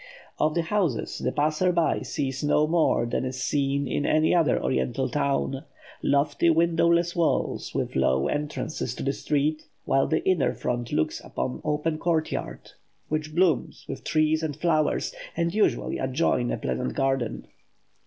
[0.39, 4.59] Of the houses the passer by sees no more than is seen in any other
[4.59, 5.63] Oriental town:
[6.01, 11.61] lofty windowless walls, with low entrances to the street, while the inner front looks upon
[11.63, 12.73] open courtyards,
[13.09, 17.45] which bloom with trees and flowers, and usually adjoin a pleasant garden.